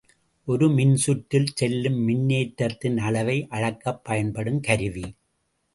[0.47, 5.07] ஒரு மின்சுற்றில் செல்லும் மின்னேற்றத்தின் அளவை அளக்கப் பயன்படுங் கருவி.